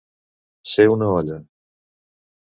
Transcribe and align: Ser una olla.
Ser 0.71 0.85
una 0.93 1.09
olla. 1.17 1.37